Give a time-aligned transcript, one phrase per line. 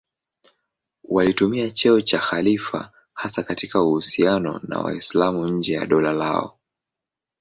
[1.03, 6.57] Walitumia cheo cha khalifa hasa katika uhusiano na Waislamu nje ya dola lao.